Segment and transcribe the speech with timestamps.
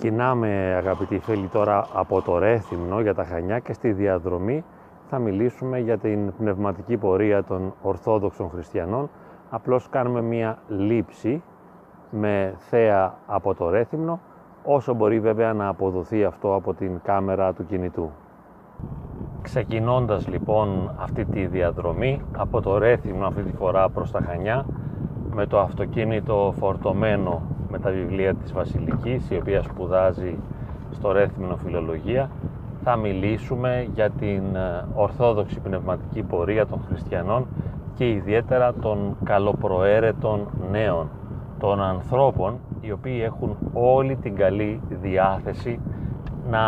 [0.00, 4.64] Ξεκινάμε αγαπητοί φίλοι τώρα από το Ρέθυμνο για τα Χανιά και στη διαδρομή
[5.08, 9.10] θα μιλήσουμε για την πνευματική πορεία των Ορθόδοξων Χριστιανών.
[9.50, 11.42] Απλώς κάνουμε μία λήψη
[12.10, 14.20] με θέα από το Ρέθυμνο,
[14.64, 18.10] όσο μπορεί βέβαια να αποδοθεί αυτό από την κάμερα του κινητού.
[19.42, 24.66] Ξεκινώντας λοιπόν αυτή τη διαδρομή από το Ρέθυμνο αυτή τη φορά προς τα Χανιά
[25.30, 30.36] με το αυτοκίνητο φορτωμένο με τα βιβλία της Βασιλικής η οποία σπουδάζει
[30.90, 32.30] στο Ρέθυμνο Φιλολογία.
[32.84, 37.46] Θα μιλήσουμε για την ε, ορθόδοξη πνευματική πορεία των χριστιανών
[37.94, 41.08] και ιδιαίτερα των καλοπροαίρετων νέων
[41.58, 45.80] των ανθρώπων οι οποίοι έχουν όλη την καλή διάθεση
[46.50, 46.60] να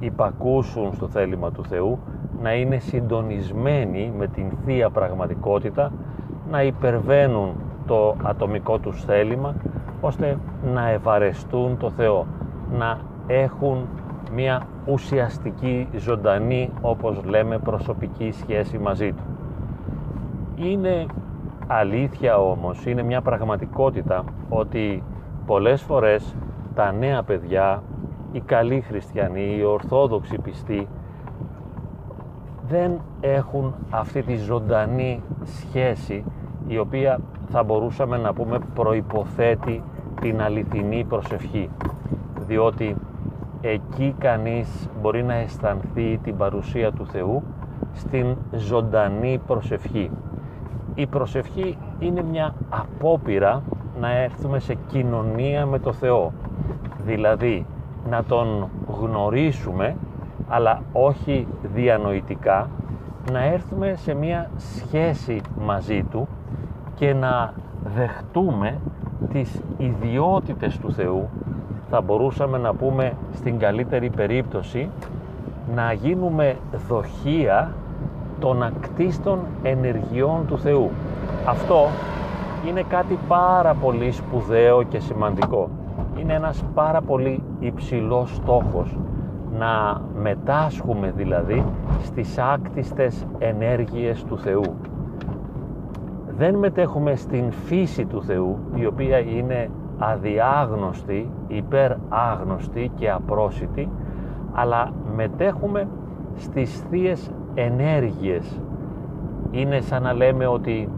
[0.00, 1.98] υπακούσουν στο θέλημα του Θεού,
[2.42, 5.92] να είναι συντονισμένοι με την Θεία Πραγματικότητα,
[6.50, 7.54] να υπερβαίνουν
[7.86, 9.54] το ατομικό τους θέλημα,
[10.00, 12.26] ώστε να ευαρεστούν το Θεό,
[12.78, 13.88] να έχουν
[14.32, 19.22] μια ουσιαστική, ζωντανή, όπως λέμε, προσωπική σχέση μαζί Του.
[20.56, 21.06] Είναι
[21.66, 25.02] αλήθεια όμως, είναι μια πραγματικότητα ότι
[25.46, 26.34] πολλές φορές
[26.74, 27.82] τα νέα παιδιά,
[28.32, 30.88] οι καλοί χριστιανοί, οι ορθόδοξοι πιστοί
[32.68, 36.24] δεν έχουν αυτή τη ζωντανή σχέση
[36.66, 39.82] η οποία θα μπορούσαμε να πούμε προϋποθέτει
[40.20, 41.70] την αληθινή προσευχή
[42.46, 42.96] διότι
[43.60, 47.42] εκεί κανείς μπορεί να αισθανθεί την παρουσία του Θεού
[47.92, 50.10] στην ζωντανή προσευχή.
[50.94, 53.62] Η προσευχή είναι μια απόπειρα
[54.00, 56.32] να έρθουμε σε κοινωνία με το Θεό.
[57.04, 57.66] Δηλαδή
[58.10, 58.68] να Τον
[59.00, 59.96] γνωρίσουμε
[60.48, 62.68] αλλά όχι διανοητικά
[63.32, 66.28] να έρθουμε σε μια σχέση μαζί Του
[66.96, 67.52] και να
[67.94, 68.78] δεχτούμε
[69.32, 71.28] τις ιδιότητες του Θεού
[71.90, 74.88] θα μπορούσαμε να πούμε στην καλύτερη περίπτωση
[75.74, 76.56] να γίνουμε
[76.88, 77.72] δοχεία
[78.40, 80.90] των ακτίστων ενεργειών του Θεού.
[81.46, 81.86] Αυτό
[82.68, 85.68] είναι κάτι πάρα πολύ σπουδαίο και σημαντικό.
[86.18, 88.98] Είναι ένας πάρα πολύ υψηλός στόχος
[89.58, 91.64] να μετάσχουμε δηλαδή
[92.02, 94.74] στις άκτιστες ενέργειες του Θεού.
[96.36, 103.88] Δεν μετέχουμε στην φύση του Θεού, η οποία είναι αδιάγνωστη, υπεράγνωστη και απρόσιτη,
[104.52, 105.88] αλλά μετέχουμε
[106.34, 108.60] στις θείες ενέργειες.
[109.50, 110.88] Είναι σαν να λέμε ότι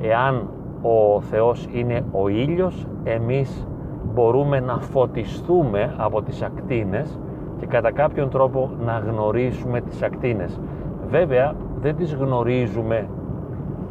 [0.00, 0.48] εάν
[0.82, 3.66] ο Θεός είναι ο ήλιος, εμείς
[4.14, 7.18] μπορούμε να φωτιστούμε από τις ακτίνες
[7.58, 10.60] και κατά κάποιον τρόπο να γνωρίσουμε τις ακτίνες.
[11.08, 13.08] Βέβαια δεν τις γνωρίζουμε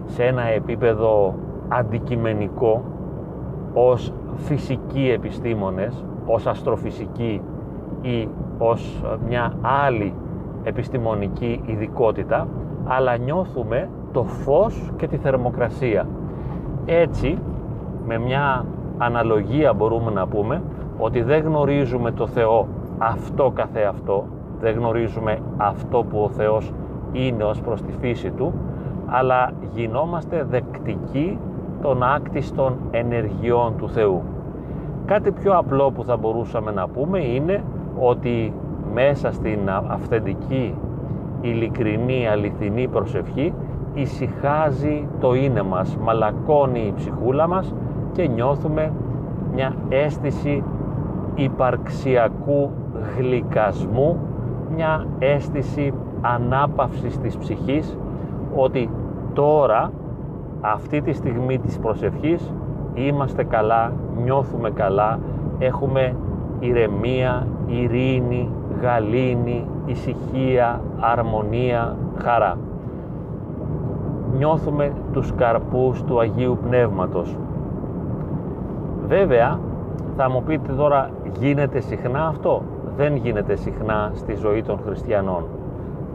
[0.05, 1.35] σε ένα επίπεδο
[1.67, 2.83] αντικειμενικό
[3.73, 7.41] ως φυσικοί επιστήμονες, ως αστροφυσικοί
[8.01, 8.27] ή
[8.57, 10.13] ως μια άλλη
[10.63, 12.47] επιστημονική ειδικότητα,
[12.85, 16.07] αλλά νιώθουμε το φως και τη θερμοκρασία.
[16.85, 17.37] Έτσι,
[18.05, 18.65] με μια
[18.97, 20.61] αναλογία μπορούμε να πούμε
[20.97, 24.25] ότι δεν γνωρίζουμε το Θεό αυτό καθεαυτό,
[24.59, 26.73] δεν γνωρίζουμε αυτό που ο Θεός
[27.11, 28.53] είναι ως προς τη φύση Του,
[29.05, 31.39] αλλά γινόμαστε δεκτικοί
[31.81, 34.21] των άκτιστων ενεργειών του Θεού.
[35.05, 37.63] Κάτι πιο απλό που θα μπορούσαμε να πούμε είναι
[37.99, 38.53] ότι
[38.93, 40.75] μέσα στην αυθεντική,
[41.41, 43.53] ειλικρινή, αληθινή προσευχή
[43.93, 47.73] ησυχάζει το είναι μας, μαλακώνει η ψυχούλα μας
[48.11, 48.91] και νιώθουμε
[49.53, 50.63] μια αίσθηση
[51.35, 52.71] υπαρξιακού
[53.17, 54.19] γλυκασμού,
[54.75, 57.97] μια αίσθηση ανάπαυσης της ψυχής
[58.55, 58.89] ότι
[59.33, 59.91] τώρα
[60.61, 62.53] αυτή τη στιγμή της προσευχής
[62.93, 63.91] είμαστε καλά,
[64.23, 65.19] νιώθουμε καλά,
[65.59, 66.15] έχουμε
[66.59, 68.49] ηρεμία, ειρήνη,
[68.81, 72.57] γαλήνη, ησυχία, αρμονία, χαρά.
[74.37, 77.37] Νιώθουμε τους καρπούς του Αγίου Πνεύματος.
[79.07, 79.59] Βέβαια,
[80.17, 82.61] θα μου πείτε τώρα, γίνεται συχνά αυτό;
[82.97, 85.43] Δεν γίνεται συχνά στη ζωή των χριστιανών.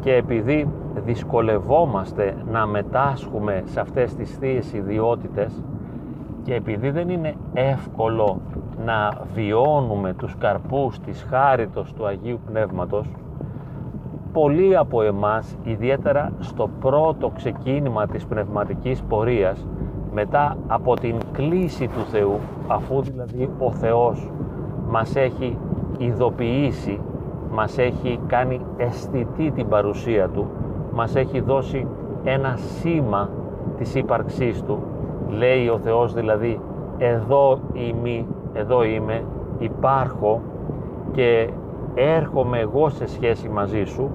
[0.01, 0.69] Και επειδή
[1.05, 5.62] δυσκολευόμαστε να μετάσχουμε σε αυτές τις θείες ιδιότητες
[6.43, 8.41] και επειδή δεν είναι εύκολο
[8.85, 13.11] να βιώνουμε τους καρπούς της χάριτος του Αγίου Πνεύματος
[14.33, 19.67] πολλοί από εμάς ιδιαίτερα στο πρώτο ξεκίνημα της πνευματικής πορείας
[20.12, 24.31] μετά από την κλίση του Θεού αφού δηλαδή ο Θεός
[24.89, 25.59] μας έχει
[25.99, 27.00] ειδοποιήσει
[27.53, 30.47] μας έχει κάνει αισθητή την παρουσία Του
[30.93, 31.87] μας έχει δώσει
[32.25, 33.29] ένα σήμα
[33.76, 34.79] της ύπαρξής Του.
[35.29, 36.61] Λέει ο Θεός δηλαδή,
[36.99, 39.25] εδώ είμαι, εδώ είμαι,
[39.58, 40.40] υπάρχω
[41.12, 41.50] και
[41.94, 44.11] έρχομαι εγώ σε σχέση μαζί σου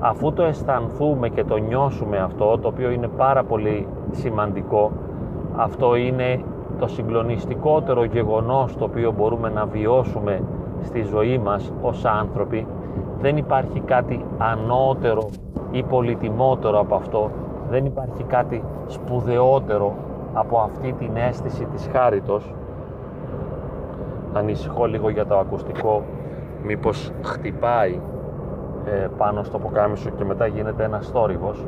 [0.00, 4.92] αφού το αισθανθούμε και το νιώσουμε αυτό το οποίο είναι πάρα πολύ σημαντικό
[5.56, 6.42] αυτό είναι
[6.78, 10.42] το συγκλονιστικότερο γεγονός το οποίο μπορούμε να βιώσουμε
[10.82, 12.66] στη ζωή μας ως άνθρωποι
[13.20, 15.28] δεν υπάρχει κάτι ανώτερο
[15.70, 17.30] ή πολυτιμότερο από αυτό.
[17.70, 19.94] Δεν υπάρχει κάτι σπουδαιότερο
[20.32, 22.54] από αυτή την αίσθηση της χάριτος.
[24.32, 26.02] Ανησυχώ λίγο για το ακουστικό.
[26.62, 28.00] Μήπως χτυπάει
[28.84, 31.66] ε, πάνω στο ποκάμισο και μετά γίνεται ένας θόρυβος.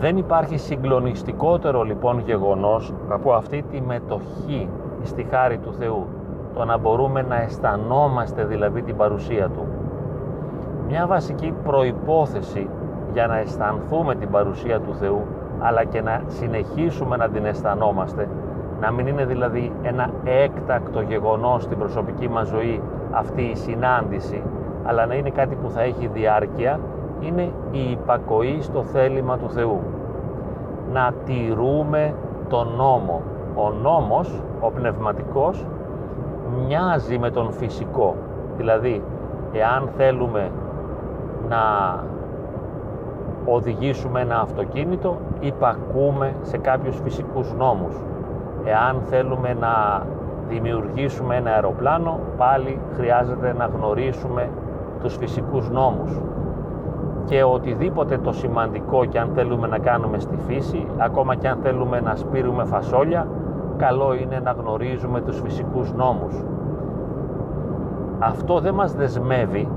[0.00, 4.68] Δεν υπάρχει συγκλονιστικότερο λοιπόν γεγονός από αυτή τη μετοχή
[5.02, 6.06] στη χάρη του Θεού
[6.54, 9.66] το να μπορούμε να αισθανόμαστε δηλαδή την παρουσία Του.
[10.88, 12.68] Μια βασική προϋπόθεση
[13.12, 15.22] για να αισθανθούμε την παρουσία του Θεού
[15.58, 18.28] αλλά και να συνεχίσουμε να την αισθανόμαστε
[18.80, 24.42] να μην είναι δηλαδή ένα έκτακτο γεγονός στην προσωπική μας ζωή αυτή η συνάντηση
[24.84, 26.80] αλλά να είναι κάτι που θα έχει διάρκεια
[27.20, 29.80] είναι η υπακοή στο θέλημα του Θεού.
[30.92, 32.14] Να τηρούμε
[32.48, 33.22] τον νόμο.
[33.54, 35.66] Ο νόμος, ο πνευματικός
[36.56, 38.16] μοιάζει με τον φυσικό.
[38.56, 39.02] Δηλαδή
[39.52, 40.50] εάν θέλουμε
[41.48, 41.58] να
[43.44, 47.94] οδηγήσουμε ένα αυτοκίνητο υπακούμε σε κάποιους φυσικούς νόμους.
[48.64, 50.02] Εάν θέλουμε να
[50.48, 54.48] δημιουργήσουμε ένα αεροπλάνο πάλι χρειάζεται να γνωρίσουμε
[55.02, 56.20] τους φυσικούς νόμους.
[57.24, 62.00] Και οτιδήποτε το σημαντικό και αν θέλουμε να κάνουμε στη φύση ακόμα και αν θέλουμε
[62.00, 63.26] να σπείρουμε φασόλια
[63.80, 66.44] καλό είναι να γνωρίζουμε τους φυσικούς νόμους
[68.18, 69.68] αυτό δεν μας δεσμεύει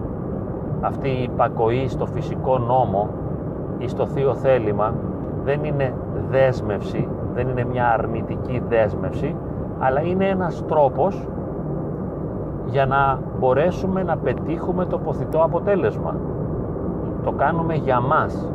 [0.81, 3.09] αυτή η υπακοή στο φυσικό νόμο
[3.77, 4.93] ή στο θείο θέλημα
[5.43, 5.93] δεν είναι
[6.29, 9.35] δέσμευση, δεν είναι μια αρνητική δέσμευση
[9.79, 11.27] αλλά είναι ένας τρόπος
[12.65, 16.15] για να μπορέσουμε να πετύχουμε το ποθητό αποτέλεσμα.
[17.23, 18.51] Το κάνουμε για μας.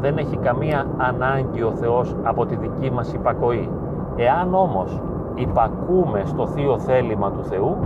[0.00, 3.68] Δεν έχει καμία ανάγκη ο Θεός από τη δική μας υπακοή.
[4.16, 5.00] Εάν όμως
[5.34, 7.76] υπακούμε στο θείο θέλημα του Θεού,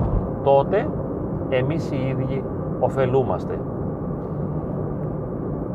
[0.43, 0.89] τότε
[1.49, 2.45] εμείς οι ίδιοι
[2.81, 3.59] ωφελούμαστε.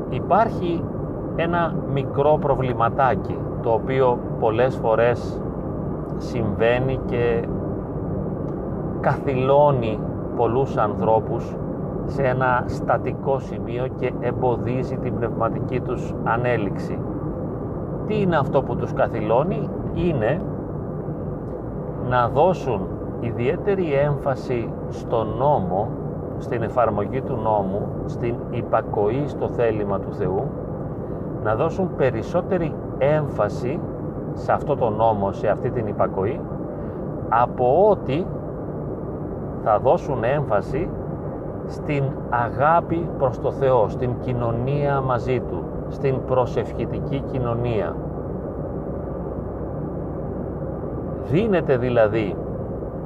[0.09, 0.83] Υπάρχει
[1.35, 5.41] ένα μικρό προβληματάκι το οποίο πολλές φορές
[6.17, 7.43] συμβαίνει και
[8.99, 9.99] καθυλώνει
[10.35, 11.55] πολλούς ανθρώπους
[12.05, 16.99] σε ένα στατικό σημείο και εμποδίζει την πνευματική τους ανέλυξη.
[18.07, 20.41] Τι είναι αυτό που τους καθυλώνει; Είναι
[22.09, 22.87] να δώσουν
[23.19, 25.87] ιδιαίτερη έμφαση στον νόμο,
[26.37, 30.43] στην εφαρμογή του νόμου, στην υπακοή στο θέλημα του Θεού,
[31.43, 33.79] να δώσουν περισσότερη έμφαση
[34.33, 36.39] σε αυτό το νόμο, σε αυτή την υπακοή,
[37.29, 38.25] από ότι
[39.63, 40.89] θα δώσουν έμφαση
[41.67, 47.95] στην αγάπη προς το Θεό, στην κοινωνία μαζί Του, στην προσευχητική κοινωνία.
[51.31, 52.35] Δίνεται δηλαδή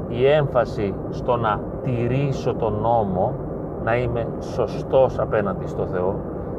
[0.07, 3.33] η έμφαση στο να τηρήσω τον νόμο,
[3.83, 6.15] να είμαι σωστός απέναντι στο Θεό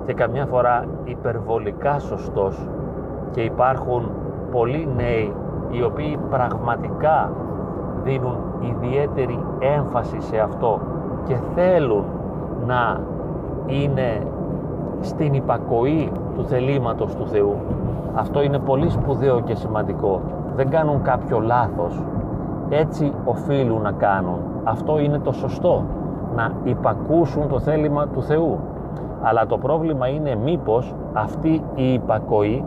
[0.07, 2.69] και καμιά φορά υπερβολικά σωστός
[3.31, 4.11] και υπάρχουν
[4.51, 5.33] πολλοί νέοι
[5.71, 7.33] οι οποίοι πραγματικά
[8.03, 10.81] δίνουν ιδιαίτερη έμφαση σε αυτό
[11.25, 12.05] και θέλουν
[12.67, 13.01] να
[13.67, 14.27] είναι
[15.01, 17.57] στην υπακοή του θελήματος του Θεού.
[18.15, 20.21] Αυτό είναι πολύ σπουδαίο και σημαντικό.
[20.57, 22.03] Δεν κάνουν κάποιο λάθος.
[22.69, 24.39] Έτσι οφείλουν να κάνουν.
[24.65, 25.85] Αυτό είναι το σωστό.
[26.35, 28.59] Να υπακούσουν το θέλημα του Θεού.
[29.23, 32.65] Αλλά το πρόβλημα είναι μήπως αυτή η υπακοή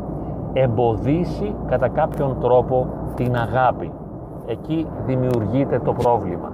[0.53, 3.91] εμποδίσει κατά κάποιον τρόπο την αγάπη.
[4.45, 6.51] Εκεί δημιουργείται το πρόβλημα.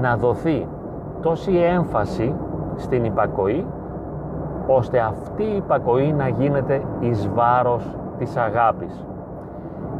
[0.00, 0.66] Να δοθεί
[1.22, 2.34] τόση έμφαση
[2.76, 3.66] στην υπακοή
[4.66, 9.04] ώστε αυτή η υπακοή να γίνεται εις βάρος της αγάπης.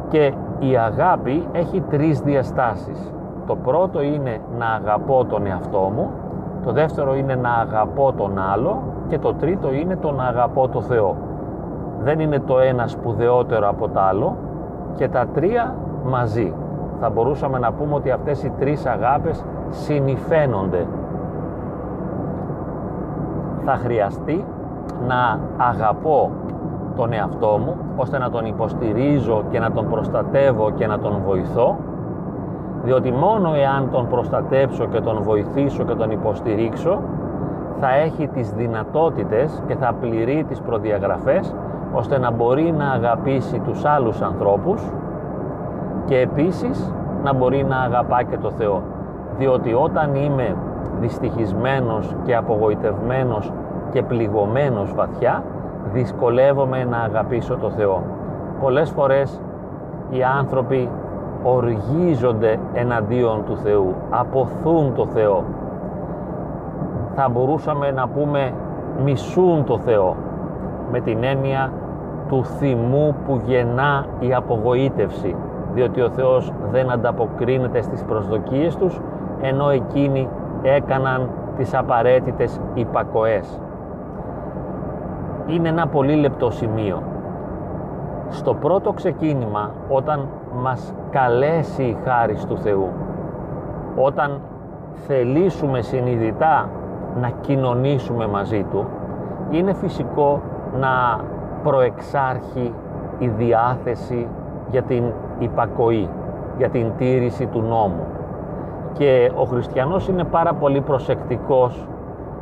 [0.09, 3.13] Και η αγάπη έχει τρεις διαστάσεις.
[3.45, 6.09] Το πρώτο είναι να αγαπώ τον εαυτό μου,
[6.65, 10.81] το δεύτερο είναι να αγαπώ τον άλλο και το τρίτο είναι το να αγαπώ το
[10.81, 11.15] Θεό.
[11.99, 14.37] Δεν είναι το ένα σπουδαιότερο από το άλλο
[14.95, 16.53] και τα τρία μαζί.
[16.99, 20.87] Θα μπορούσαμε να πούμε ότι αυτές οι τρεις αγάπες συνηφαίνονται.
[23.65, 24.45] Θα χρειαστεί
[25.07, 26.31] να αγαπώ
[26.99, 31.77] τον εαυτό μου ώστε να τον υποστηρίζω και να τον προστατεύω και να τον βοηθώ.
[32.83, 36.99] Διότι μόνο εάν τον προστατέψω και τον βοηθήσω και τον υποστηρίξω
[37.79, 41.55] θα έχει τις δυνατότητες και θα πληρεί τις προδιαγραφές
[41.93, 44.81] ώστε να μπορεί να αγαπήσει τους άλλους ανθρώπους
[46.05, 48.81] και επίσης να μπορεί να αγαπά και το Θεό.
[49.37, 50.55] Διότι όταν είμαι
[50.99, 53.51] δυστυχισμένος και απογοητευμένος
[53.91, 55.43] και πληγωμένος βαθιά
[55.93, 58.03] δυσκολεύομαι να αγαπήσω το Θεό.
[58.61, 59.41] Πολλές φορές
[60.09, 60.89] οι άνθρωποι
[61.43, 65.43] οργίζονται εναντίον του Θεού, αποθούν το Θεό.
[67.15, 68.53] Θα μπορούσαμε να πούμε
[69.03, 70.15] μισούν το Θεό
[70.91, 71.71] με την έννοια
[72.27, 75.35] του θυμού που γεννά η απογοήτευση
[75.73, 79.01] διότι ο Θεός δεν ανταποκρίνεται στις προσδοκίες τους
[79.41, 80.27] ενώ εκείνοι
[80.61, 83.59] έκαναν τις απαραίτητες υπακοές.
[85.49, 87.03] Είναι ένα πολύ λεπτό σημείο.
[88.29, 90.27] Στο πρώτο ξεκίνημα όταν
[90.61, 92.89] μας καλέσει η χάρη του Θεού
[93.95, 94.41] όταν
[95.07, 96.69] θελήσουμε συνειδητά
[97.21, 98.85] να κοινωνήσουμε μαζί Του
[99.49, 100.41] είναι φυσικό
[100.79, 101.19] να
[101.63, 102.73] προεξάρχει
[103.19, 104.27] η διάθεση
[104.71, 105.03] για την
[105.39, 106.09] υπακοή,
[106.57, 108.05] για την τήρηση του νόμου.
[108.93, 111.87] Και ο χριστιανός είναι πάρα πολύ προσεκτικός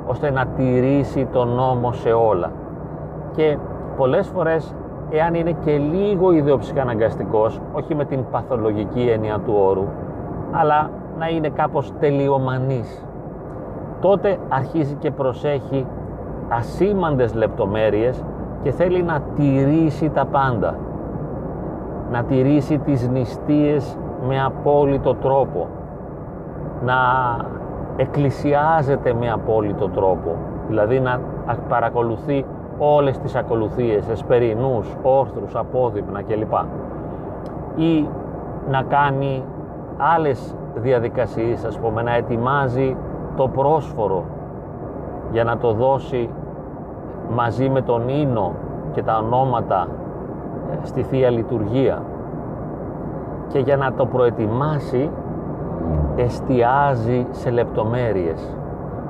[0.07, 2.51] ώστε να τηρήσει τον νόμο σε όλα.
[3.37, 3.57] Και
[3.97, 4.75] πολλές φορές,
[5.09, 9.85] εάν είναι και λίγο ιδεοψυχαναγκαστικός, όχι με την παθολογική έννοια του όρου,
[10.51, 13.05] αλλά να είναι κάπως τελειομανής,
[14.01, 15.85] τότε αρχίζει και προσέχει
[16.49, 18.23] ασήμαντες λεπτομέρειες
[18.63, 20.75] και θέλει να τηρήσει τα πάντα.
[22.11, 25.67] Να τηρήσει τις νηστείες με απόλυτο τρόπο.
[26.85, 26.95] Να
[27.95, 30.35] εκκλησιάζεται με απόλυτο τρόπο.
[30.67, 31.19] Δηλαδή να
[31.69, 32.45] παρακολουθεί
[32.77, 36.53] όλες τις ακολουθίες, εσπερινούς, όρθρους, απόδειπνα κλπ.
[37.75, 38.07] Ή
[38.69, 39.43] να κάνει
[39.97, 42.95] άλλες διαδικασίες, ας πούμε, να ετοιμάζει
[43.35, 44.23] το πρόσφορο
[45.31, 46.29] για να το δώσει
[47.35, 48.51] μαζί με τον ίνο
[48.91, 49.87] και τα ονόματα
[50.71, 52.01] ε, στη Θεία Λειτουργία
[53.47, 55.09] και για να το προετοιμάσει
[56.15, 58.57] εστιάζει σε λεπτομέρειες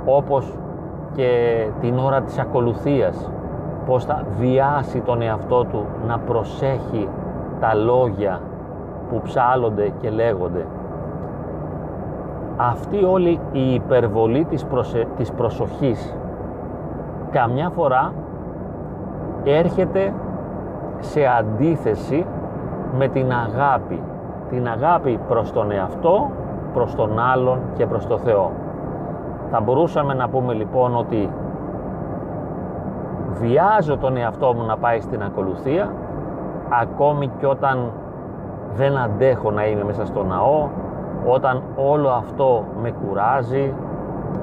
[0.05, 0.53] όπως
[1.15, 1.29] και
[1.79, 3.31] την ώρα της ακολουθίας
[3.88, 7.10] πως θα βιάσει τον εαυτό του να προσέχει
[7.60, 8.41] τα λόγια
[9.10, 10.65] που ψάλλονται και λέγονται.
[12.58, 14.65] Αυτή όλη η υπερβολή της,
[15.17, 16.15] της προσοχής
[17.32, 18.13] καμιά φορά
[19.44, 20.13] έρχεται
[21.00, 22.25] σε αντίθεση
[22.98, 24.01] με την αγάπη.
[24.50, 26.29] Την αγάπη προς τον εαυτό
[26.74, 28.51] προς τον άλλον και προς το Θεό.
[29.51, 31.29] Θα μπορούσαμε να πούμε λοιπόν ότι
[33.39, 35.91] βιάζω τον εαυτό μου να πάει στην ακολουθία
[36.70, 37.91] ακόμη και όταν
[38.75, 40.67] δεν αντέχω να είμαι μέσα στο ναό
[41.25, 43.74] όταν όλο αυτό με κουράζει,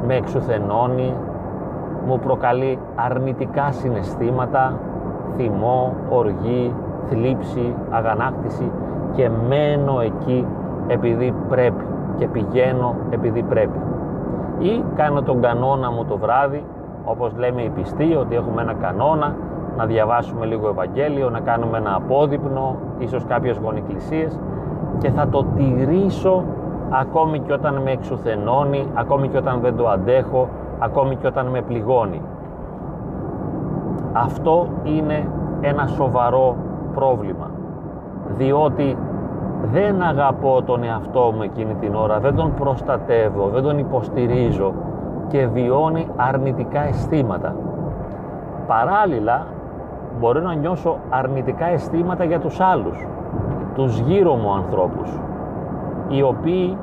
[0.07, 1.15] με εξουθενώνει,
[2.07, 4.73] μου προκαλεί αρνητικά συναισθήματα,
[5.37, 6.75] θυμό, οργή,
[7.09, 8.71] θλίψη, αγανάκτηση
[9.13, 10.47] και μένω εκεί
[10.87, 11.85] επειδή πρέπει
[12.19, 13.79] και πηγαίνω επειδή πρέπει.
[14.59, 16.65] Ή κάνω τον κανόνα μου το βράδυ,
[17.05, 19.35] όπως λέμε οι πιστοί, ότι έχουμε ένα κανόνα,
[19.77, 24.39] να διαβάσουμε λίγο Ευαγγέλιο, να κάνουμε ένα απόδειπνο, ίσως κάποιες γονικλησίες.
[24.99, 26.45] Και θα το τηρήσω
[26.91, 31.61] ακόμη και όταν με εξουθενώνει, ακόμη και όταν δεν το αντέχω, ακόμη και όταν με
[31.61, 32.21] πληγώνει.
[34.13, 35.29] Αυτό είναι
[35.61, 36.57] ένα σοβαρό
[36.95, 37.51] πρόβλημα,
[38.37, 38.97] διότι
[39.73, 44.73] δεν αγαπώ τον εαυτό μου εκείνη την ώρα, δεν τον προστατεύω, δεν τον υποστηρίζω
[45.29, 47.55] και βιώνει αρνητικά αισθήματα.
[48.67, 49.47] Παράλληλα,
[50.21, 53.07] μπορεί να νιώσω αρνητικά αισθήματα για τους άλλους,
[53.75, 55.19] τους γύρω μου ανθρώπους,
[56.09, 56.77] οι οποίοι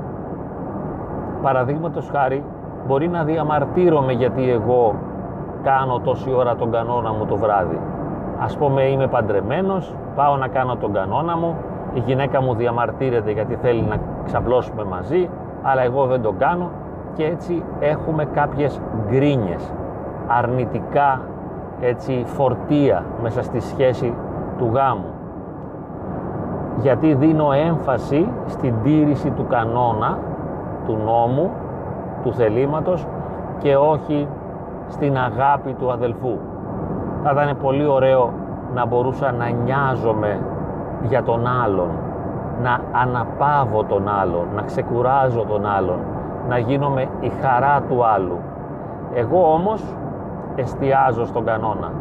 [1.41, 2.43] παραδείγματος χάρη
[2.88, 4.95] μπορεί να διαμαρτύρομαι γιατί εγώ
[5.63, 7.79] κάνω τόση ώρα τον κανόνα μου το βράδυ.
[8.39, 11.55] Ας πούμε είμαι παντρεμένος, πάω να κάνω τον κανόνα μου,
[11.93, 15.29] η γυναίκα μου διαμαρτύρεται γιατί θέλει να ξαπλώσουμε μαζί,
[15.63, 16.69] αλλά εγώ δεν τον κάνω
[17.13, 19.74] και έτσι έχουμε κάποιες γκρίνιες,
[20.27, 21.22] αρνητικά
[21.82, 24.13] έτσι φορτία μέσα στη σχέση
[24.58, 25.13] του γάμου.
[26.77, 30.18] Γιατί δίνω έμφαση στην τήρηση του κανόνα,
[30.86, 31.51] του νόμου
[32.24, 33.06] του θελήματος
[33.58, 34.27] και όχι
[34.88, 36.38] στην αγάπη του αδελφού.
[37.24, 38.32] Θα ήταν πολύ ωραίο
[38.74, 40.39] να μπορούσα να νοιάζομαι
[41.01, 41.89] για τον άλλον,
[42.62, 46.00] να αναπαύω τον άλλον, να ξεκουράζω τον άλλον,
[46.48, 48.39] να γίνομαι η χαρά του άλλου.
[49.13, 49.83] Εγώ όμως
[50.55, 51.91] εστιάζω στον κανόνα.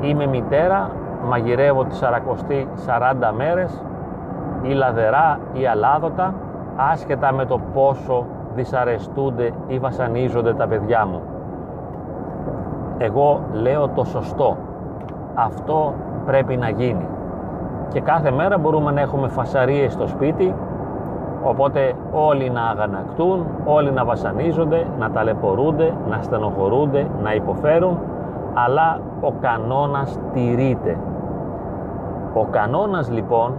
[0.00, 0.90] Είμαι μητέρα,
[1.28, 3.82] μαγειρεύω τη σαρακοστή 40 μέρες,
[4.62, 6.34] ή λαδερά ή αλάδοτα,
[6.76, 8.24] άσχετα με το πόσο
[8.54, 11.20] δυσαρεστούνται ή βασανίζονται τα παιδιά μου.
[12.98, 14.56] Εγώ λέω το σωστό.
[15.34, 15.94] Αυτό
[16.26, 17.06] πρέπει να γίνει.
[17.88, 20.54] Και κάθε μέρα μπορούμε να έχουμε φασαρίες στο σπίτι,
[21.42, 27.98] Οπότε όλοι να αγανακτούν, όλοι να βασανίζονται, να ταλαιπωρούνται, να στενοχωρούνται, να υποφέρουν,
[28.54, 30.98] αλλά ο κανόνας τηρείται.
[32.34, 33.52] Ο κανόνας λοιπόν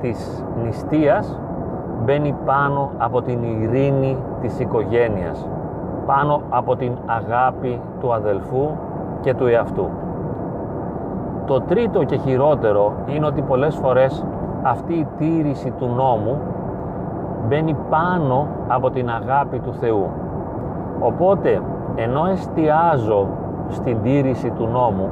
[0.00, 1.38] της νηστείας
[2.04, 5.48] μπαίνει πάνω από την ειρήνη της οικογένειας,
[6.06, 8.68] πάνω από την αγάπη του αδελφού
[9.20, 9.88] και του εαυτού.
[11.46, 14.24] Το τρίτο και χειρότερο είναι ότι πολλές φορές
[14.62, 16.38] αυτή η τήρηση του νόμου
[17.48, 20.06] μπαίνει πάνω από την αγάπη του Θεού.
[21.00, 21.62] Οπότε,
[21.94, 23.26] ενώ εστιάζω
[23.68, 25.08] στην τήρηση του νόμου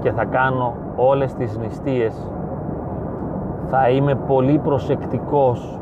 [0.00, 2.30] και θα κάνω όλες τις νηστείες,
[3.66, 5.78] θα είμαι πολύ προσεκτικός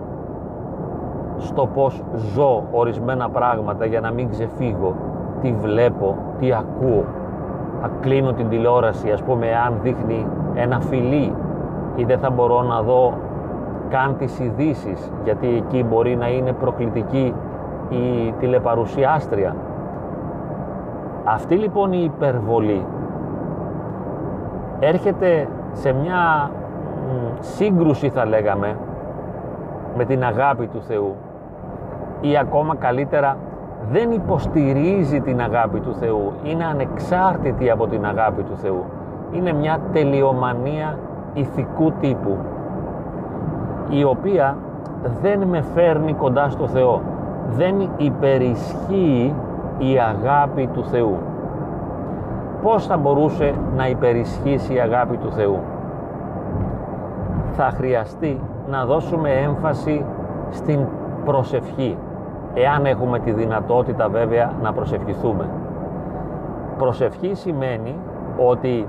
[1.38, 2.02] στο πως
[2.34, 4.94] ζω ορισμένα πράγματα για να μην ξεφύγω,
[5.40, 7.04] τι βλέπω, τι ακούω.
[7.80, 11.34] Θα κλείνω την τηλεόραση, ας πούμε, αν δείχνει ένα φιλί
[11.96, 13.12] ή δεν θα μπορώ να δω
[13.90, 17.34] καν τις ειδήσεις, γιατί εκεί μπορεί να είναι προκλητική
[17.88, 19.56] η τηλεπαρουσιάστρια.
[21.24, 22.84] Αυτή λοιπόν η υπερβολή
[24.80, 26.50] έρχεται σε μια
[27.40, 28.76] σύγκρουση θα λέγαμε
[29.96, 31.14] με την αγάπη του Θεού
[32.20, 33.36] ή ακόμα καλύτερα
[33.90, 38.84] δεν υποστηρίζει την αγάπη του Θεού, είναι ανεξάρτητη από την αγάπη του Θεού.
[39.32, 40.98] Είναι μια τελειομανία
[41.34, 42.36] ηθικού τύπου
[43.94, 44.56] η οποία
[45.22, 47.00] δεν με φέρνει κοντά στο Θεό.
[47.50, 49.34] Δεν υπερισχύει
[49.78, 51.16] η αγάπη του Θεού.
[52.62, 55.58] Πώς θα μπορούσε να υπερισχύσει η αγάπη του Θεού;
[57.52, 60.04] Θα χρειαστεί να δώσουμε έμφαση
[60.50, 60.80] στην
[61.24, 61.96] προσευχή.
[62.54, 65.44] Εάν έχουμε τη δυνατότητα βέβαια να προσευχηθούμε.
[66.78, 67.94] Προσευχή σημαίνει
[68.48, 68.86] ότι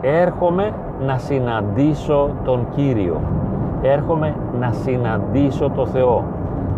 [0.00, 3.20] έρχομαι να συναντήσω τον Κύριο
[3.82, 6.24] έρχομαι να συναντήσω το Θεό.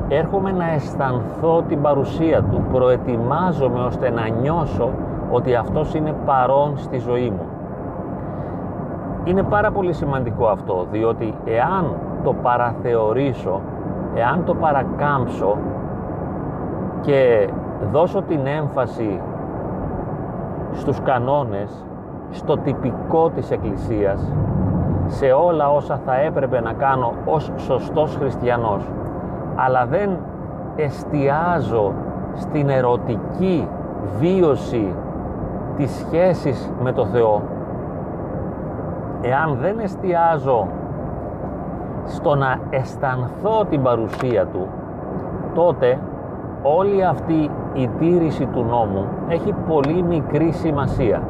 [0.08, 2.62] Έρχομαι να αισθανθώ την παρουσία Του.
[2.72, 4.90] Προετοιμάζομαι ώστε να νιώσω
[5.30, 7.46] ότι Αυτός είναι παρόν στη ζωή μου.
[9.24, 13.60] Είναι πάρα πολύ σημαντικό αυτό διότι εάν το παραθεωρήσω
[14.14, 15.56] εάν το παρακάμψω
[17.00, 17.48] και
[17.92, 19.20] δώσω την έμφαση
[20.72, 21.84] στους κανόνες
[22.30, 24.32] στο τυπικό της Εκκλησίας
[25.12, 28.88] σε όλα όσα θα έπρεπε να κάνω ως σωστός χριστιανός.
[29.54, 30.10] Αλλά δεν
[30.76, 31.92] εστιάζω
[32.34, 33.68] στην ερωτική
[34.18, 34.94] βίωση
[35.76, 37.42] της σχέσης με το Θεό.
[39.20, 40.66] Εάν δεν εστιάζω
[42.06, 44.68] στο να αισθανθώ την παρουσία Του
[45.54, 45.98] τότε
[46.62, 51.22] όλη αυτή η τήρηση του νόμου έχει πολύ μικρή σημασία.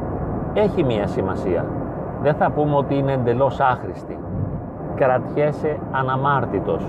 [0.53, 1.65] Έχει μία σημασία
[2.23, 4.19] δεν θα πούμε ότι είναι εντελώς άχρηστη.
[4.95, 6.83] Κρατιέσαι αναμάρτητος,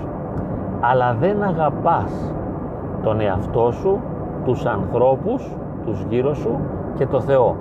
[0.79, 2.33] αλλά δεν αγαπάς
[3.03, 3.99] τον εαυτό σου,
[4.45, 5.51] τους ανθρώπους,
[5.85, 6.59] τους γύρω σου
[6.97, 7.55] και το Θεό.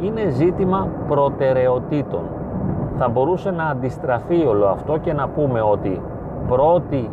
[0.00, 2.22] Είναι ζήτημα προτεραιοτήτων.
[2.98, 6.00] Θα μπορούσε να αντιστραφεί όλο αυτό και να πούμε ότι
[6.48, 7.10] πρώτη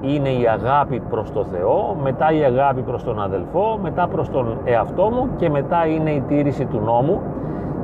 [0.00, 4.56] είναι η αγάπη προς το Θεό, μετά η αγάπη προς τον αδελφό, μετά προς τον
[4.64, 7.20] εαυτό μου και μετά είναι η τήρηση του νόμου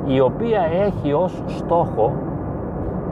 [0.05, 2.11] η οποία έχει ως στόχο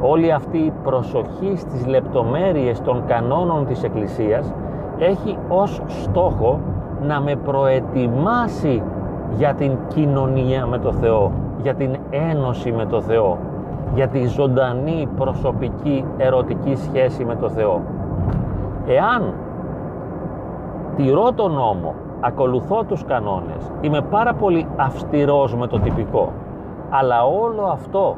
[0.01, 4.53] όλη αυτή η προσοχή στις λεπτομέρειες των κανόνων της Εκκλησίας
[4.97, 6.59] έχει ως στόχο
[7.01, 8.83] να με προετοιμάσει
[9.37, 13.37] για την κοινωνία με το Θεό, για την ένωση με το Θεό,
[13.95, 17.81] για τη ζωντανή προσωπική ερωτική σχέση με το Θεό.
[18.87, 19.33] Εάν
[20.95, 26.31] τηρώ τον νόμο, ακολουθώ τους κανόνες, είμαι πάρα πολύ αυστηρός με το τυπικό,
[26.95, 28.15] αλλά όλο αυτό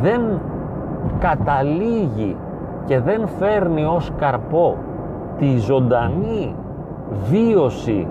[0.00, 0.40] δεν
[1.18, 2.36] καταλήγει
[2.84, 4.76] και δεν φέρνει ως καρπό
[5.38, 6.54] τη ζωντανή
[7.30, 8.08] βίωση,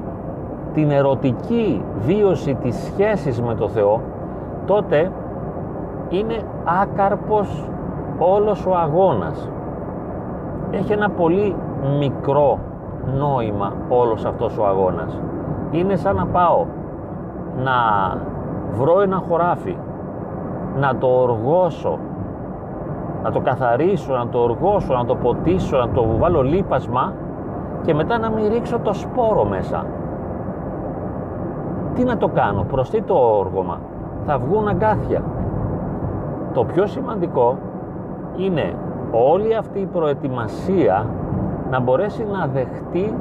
[0.74, 4.02] την ερωτική βίωση της σχέσης με το Θεό,
[4.66, 5.12] τότε
[6.10, 6.36] είναι
[6.82, 7.70] άκαρπος
[8.20, 9.50] όλος ο αγώνας.
[10.72, 11.56] Έχει ένα πολύ
[12.00, 12.60] μικρό
[13.18, 15.20] νόημα όλος αυτός ο αγώνας.
[15.72, 16.66] Είναι σαν να πάω
[17.64, 17.72] να
[18.74, 19.78] βρω ένα χωράφι,
[20.80, 22.00] να το οργώσω,
[23.24, 27.14] να το καθαρίσω, να το οργώσω, να το ποτίσω, να το βάλω λίπασμα
[27.82, 29.86] και μετά να μην ρίξω το σπόρο μέσα.
[31.94, 33.80] Τι να το κάνω, προς τι το όργωμα,
[34.26, 35.24] θα βγουν αγκάθια.
[36.54, 37.58] Το πιο σημαντικό
[38.36, 38.76] είναι
[39.12, 41.06] όλη αυτή η προετοιμασία
[41.70, 43.16] να μπορέσει να δεχτεί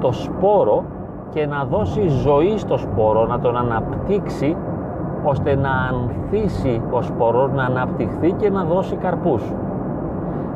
[0.00, 0.84] το σπόρο
[1.30, 4.56] και να δώσει ζωή στο σπόρο, να τον αναπτύξει
[5.24, 9.52] ώστε να ανθίσει ο σπόρος, να αναπτυχθεί και να δώσει καρπούς.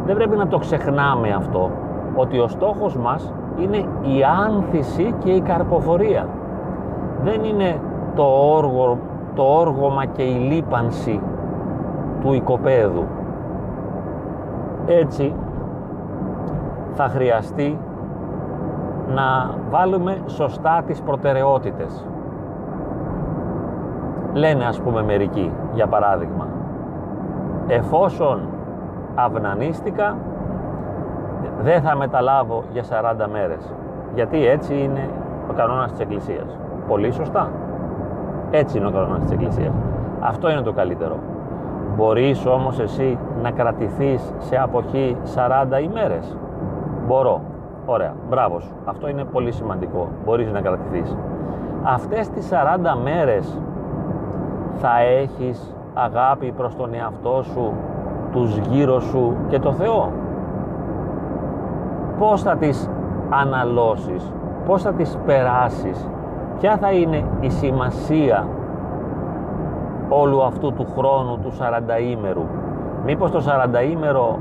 [0.07, 1.71] Δεν πρέπει να το ξεχνάμε αυτό.
[2.15, 6.27] ότι ο στόχος μας είναι η άνθηση και η καρποφορία.
[7.25, 7.81] Δεν είναι
[8.15, 8.99] το, όργο,
[9.35, 11.21] το όργωμα και η λίπανση
[12.21, 13.05] του οικοπαίδου.
[14.87, 15.35] Έτσι
[16.93, 17.79] θα χρειαστεί
[19.14, 22.07] να βάλουμε σωστά τις προτεραιότητες.
[24.33, 26.46] Λένε ας πούμε μερικοί, για παράδειγμα,
[27.66, 28.40] εφόσον
[29.14, 30.16] αυνανίστηκα
[31.62, 33.75] δεν θα μεταλάβω για 40 μέρες.
[34.14, 35.09] Γιατί έτσι είναι
[35.51, 36.59] ο κανόνας της Εκκλησίας.
[36.88, 37.48] Πολύ σωστά.
[38.51, 39.75] Έτσι είναι ο κανόνας της Εκκλησίας.
[40.20, 41.16] Αυτό είναι το καλύτερο.
[41.96, 46.37] Μπορείς όμως εσύ να κρατηθείς σε αποχή 40 ημέρες.
[47.07, 47.40] Μπορώ.
[47.87, 48.14] Ωραία.
[48.29, 48.73] Μπράβο σου.
[48.85, 50.09] Αυτό είναι πολύ σημαντικό.
[50.25, 51.16] Μπορείς να κρατηθείς.
[51.83, 53.59] Αυτές τις 40 μέρες
[54.81, 57.73] θα έχεις αγάπη προς τον εαυτό σου,
[58.33, 60.12] τους γύρω σου και το Θεό.
[62.18, 62.90] Πώς θα τις
[63.31, 64.33] αναλώσεις,
[64.66, 66.09] πώς θα τις περάσεις,
[66.59, 68.47] ποια θα είναι η σημασία
[70.09, 72.45] όλου αυτού του χρόνου του 40 ήμερου.
[73.05, 74.38] Μήπως το 40 ήμερο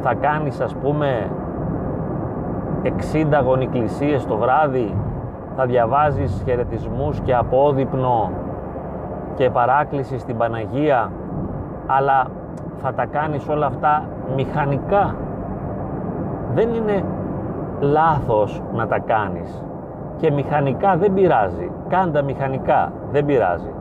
[0.00, 1.30] θα κάνεις ας πούμε
[2.82, 4.96] 60 γονικλησίες το βράδυ,
[5.56, 8.30] θα διαβάζεις χαιρετισμούς και απόδειπνο
[9.34, 11.10] και παράκληση στην Παναγία,
[11.86, 12.26] αλλά
[12.76, 14.04] θα τα κάνεις όλα αυτά
[14.36, 15.14] μηχανικά.
[16.54, 17.04] Δεν είναι
[17.80, 19.62] λάθος να τα κάνεις
[20.16, 21.70] και μηχανικά δεν πειράζει.
[21.88, 23.72] Κάντα μηχανικά, δεν πειράζει.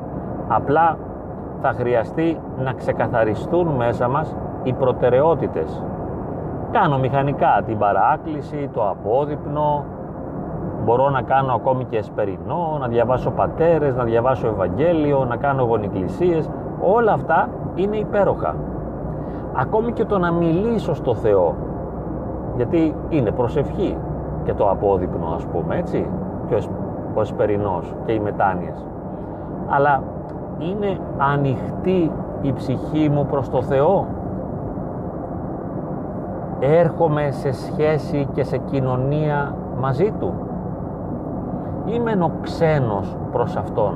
[0.48, 0.98] Απλά
[1.62, 5.84] θα χρειαστεί να ξεκαθαριστούν μέσα μας οι προτεραιότητες.
[6.72, 9.84] Κάνω μηχανικά την παράκληση, το απόδειπνο,
[10.86, 16.50] μπορώ να κάνω ακόμη και εσπερινό, να διαβάσω πατέρες, να διαβάσω Ευαγγέλιο, να κάνω γονικλησίες,
[16.82, 18.56] όλα αυτά είναι υπέροχα.
[19.54, 21.56] Ακόμη και το να μιλήσω στο Θεό,
[22.56, 23.98] γιατί είναι προσευχή
[24.44, 26.10] και το απόδειπνο ας πούμε έτσι,
[26.48, 26.56] και
[27.14, 28.86] ο εσπερινός και οι μετάνοιες.
[29.70, 30.04] Αλλά
[30.60, 34.06] είναι ανοιχτή η ψυχή μου προς το Θεό.
[36.64, 40.34] Έρχομαι σε σχέση και σε κοινωνία μαζί Του
[41.86, 43.94] είμαι ο ξένος προς Αυτόν.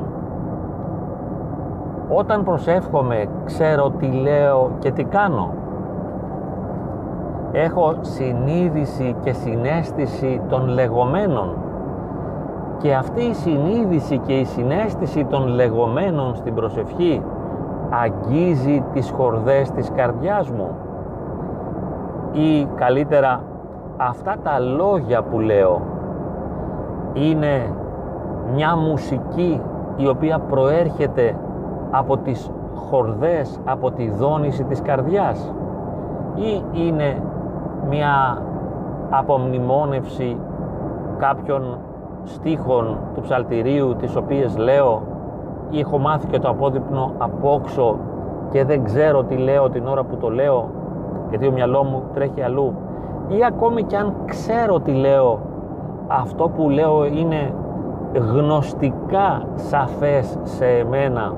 [2.09, 5.53] Όταν προσεύχομαι ξέρω τι λέω και τι κάνω.
[7.51, 11.55] Έχω συνείδηση και συνέστηση των λεγόμενων
[12.77, 17.21] και αυτή η συνείδηση και η συνέστηση των λεγόμενων στην προσευχή
[17.89, 20.69] αγγίζει τις χορδές της καρδιάς μου
[22.35, 23.41] ή καλύτερα
[23.97, 25.81] αυτά τα λόγια που λέω
[27.13, 27.73] είναι
[28.53, 29.61] μια μουσική
[29.95, 31.35] η οποία προέρχεται
[31.91, 35.53] από τις χορδές, από τη δόνηση της καρδιάς
[36.35, 37.21] ή είναι
[37.89, 38.41] μια
[39.09, 40.37] απομνημόνευση
[41.17, 41.77] κάποιων
[42.23, 45.01] στίχων του ψαλτηρίου τις οποίες λέω
[45.69, 47.97] ή έχω μάθει και το απόδειπνο απόξω
[48.51, 50.69] και δεν ξέρω τι λέω την ώρα που το λέω
[51.29, 52.73] γιατί ο μυαλό μου τρέχει αλλού.
[53.27, 55.39] Ή ακόμη και αν ξέρω τι λέω
[56.07, 57.53] αυτό που λέω είναι
[58.13, 61.33] γνωστικά σαφές σε εμένα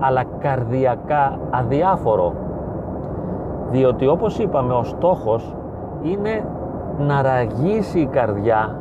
[0.00, 2.32] αλλά καρδιακά αδιάφορο.
[3.70, 5.54] Διότι όπως είπαμε ο στόχος
[6.02, 6.44] είναι
[6.98, 8.78] να ραγίσει η καρδιά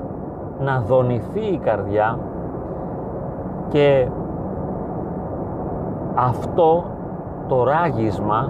[0.59, 2.19] να δονηθεί η καρδιά
[3.67, 4.07] και
[6.15, 6.83] αυτό
[7.47, 8.49] το ράγισμα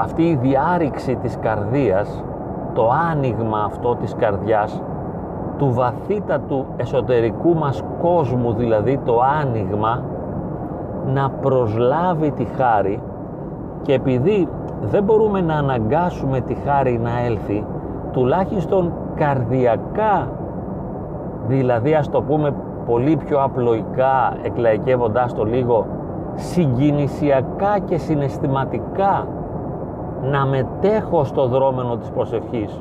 [0.00, 2.24] αυτή η διάρρηξη της καρδίας
[2.74, 4.82] το άνοιγμα αυτό της καρδιάς
[5.58, 10.02] του βαθύτατου εσωτερικού μας κόσμου δηλαδή το άνοιγμα
[11.14, 13.00] να προσλάβει τη χάρη
[13.82, 14.48] και επειδή
[14.80, 17.64] δεν μπορούμε να αναγκάσουμε τη χάρη να έλθει
[18.12, 20.28] τουλάχιστον καρδιακά
[21.46, 22.54] δηλαδή ας το πούμε
[22.86, 25.86] πολύ πιο απλοϊκά εκλαϊκεύοντάς το λίγο
[26.34, 29.26] συγκινησιακά και συναισθηματικά
[30.22, 32.80] να μετέχω στο δρόμενο της προσευχής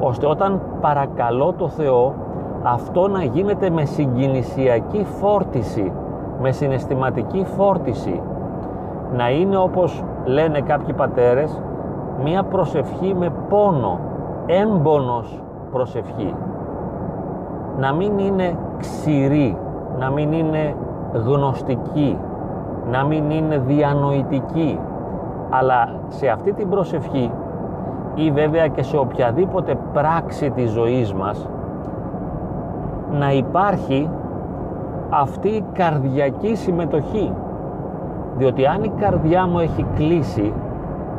[0.00, 2.14] ώστε όταν παρακαλώ το Θεό
[2.62, 5.92] αυτό να γίνεται με συγκινησιακή φόρτιση,
[6.40, 8.22] με συναισθηματική φόρτιση.
[9.16, 11.62] Να είναι όπως λένε κάποιοι πατέρες,
[12.22, 13.98] μία προσευχή με πόνο,
[14.46, 16.34] έμπονος προσευχή.
[17.78, 19.58] Να μην είναι ξηρή,
[19.98, 20.74] να μην είναι
[21.12, 22.18] γνωστική,
[22.90, 24.78] να μην είναι διανοητική,
[25.50, 27.30] αλλά σε αυτή την προσευχή
[28.14, 31.48] ή βέβαια και σε οποιαδήποτε πράξη της ζωής μας
[33.10, 34.10] να υπάρχει
[35.10, 37.32] αυτή η καρδιακή συμμετοχή.
[38.36, 40.52] Διότι αν η καρδιά μου έχει κλείσει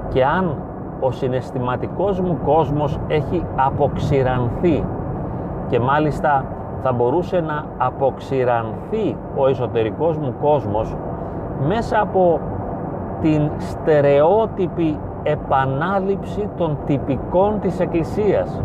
[0.09, 0.55] και αν
[0.99, 4.83] ο συναισθηματικός μου κόσμος έχει αποξηρανθεί
[5.67, 6.45] και μάλιστα
[6.83, 10.95] θα μπορούσε να αποξηρανθεί ο εσωτερικός μου κόσμος
[11.67, 12.39] μέσα από
[13.21, 18.61] την στερεότυπη επανάληψη των τυπικών της Εκκλησίας.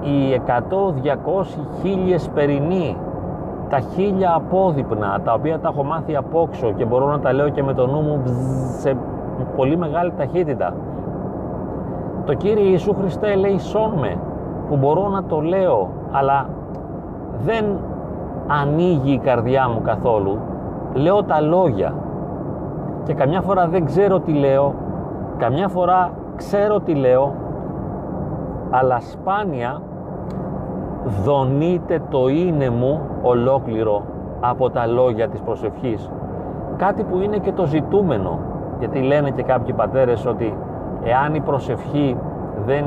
[0.00, 2.96] Οι 100, 200, χίλιες περινοί,
[3.68, 7.62] τα χίλια απόδειπνα, τα οποία τα έχω μάθει απόξω και μπορώ να τα λέω και
[7.62, 8.22] με το νου μου
[8.78, 8.96] σε
[9.56, 10.74] πολύ μεγάλη ταχύτητα.
[12.24, 14.16] Το Κύριε Ιησού Χριστέ λέει σών με,
[14.68, 16.48] που μπορώ να το λέω, αλλά
[17.44, 17.64] δεν
[18.46, 20.38] ανοίγει η καρδιά μου καθόλου.
[20.94, 21.94] Λέω τα λόγια
[23.08, 24.74] και καμιά φορά δεν ξέρω τι λέω,
[25.38, 27.34] καμιά φορά ξέρω τι λέω,
[28.70, 29.80] αλλά σπάνια
[31.24, 34.02] δονείται το είναι μου ολόκληρο
[34.40, 36.10] από τα λόγια της προσευχής.
[36.76, 38.38] Κάτι που είναι και το ζητούμενο,
[38.78, 40.56] γιατί λένε και κάποιοι πατέρες ότι
[41.02, 42.16] εάν η προσευχή
[42.66, 42.84] δεν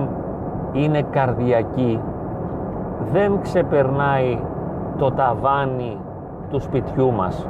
[0.72, 2.00] είναι καρδιακή,
[3.12, 4.40] δεν ξεπερνάει
[4.98, 5.98] το ταβάνι
[6.50, 7.48] του σπιτιού μας.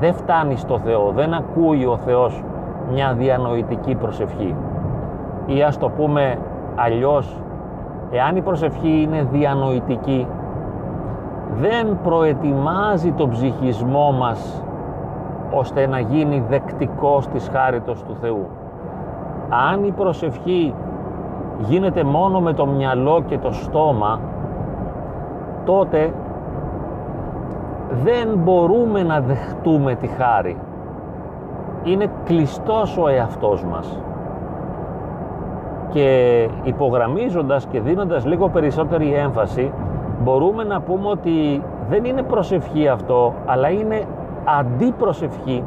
[0.00, 2.42] Δεν φτάνει στο Θεό, δεν ακούει ο Θεός
[2.92, 4.54] μια διανοητική προσευχή.
[5.46, 6.38] Ή ας το πούμε
[6.76, 7.36] αλλιώς,
[8.10, 10.26] εάν η προσευχή είναι διανοητική,
[11.60, 14.64] δεν προετοιμάζει τον ψυχισμό μας
[15.50, 18.46] ώστε να γίνει δεκτικός της χάριτος του Θεού.
[19.72, 20.74] Αν η προσευχή
[21.58, 24.20] γίνεται μόνο με το μυαλό και το στόμα,
[25.64, 26.12] τότε
[27.90, 30.56] δεν μπορούμε να δεχτούμε τη χάρη.
[31.84, 33.98] Είναι κλειστός ο εαυτός μας.
[35.88, 39.72] Και υπογραμμίζοντας και δίνοντας λίγο περισσότερη έμφαση,
[40.22, 44.02] μπορούμε να πούμε ότι δεν είναι προσευχή αυτό, αλλά είναι
[44.58, 45.64] αντιπροσευχή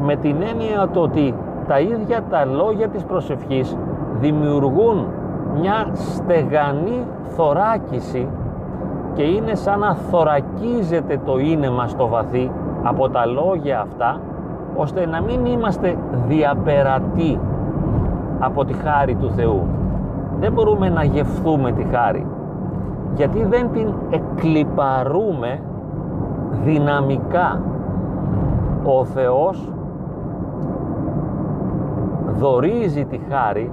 [0.00, 1.34] με την έννοια το ότι
[1.66, 3.76] τα ίδια τα λόγια της προσευχής
[4.20, 5.06] δημιουργούν
[5.60, 8.28] μια στεγανή θωράκιση
[9.18, 12.50] και είναι σαν να θωρακίζεται το είναι μας το βαθύ
[12.82, 14.20] από τα λόγια αυτά
[14.76, 17.40] ώστε να μην είμαστε διαπερατοί
[18.38, 19.66] από τη χάρη του Θεού.
[20.40, 22.26] Δεν μπορούμε να γευθούμε τη χάρη
[23.14, 25.60] γιατί δεν την εκλυπαρούμε
[26.64, 27.60] δυναμικά.
[28.84, 29.72] Ο Θεός
[32.26, 33.70] δορίζει τη χάρη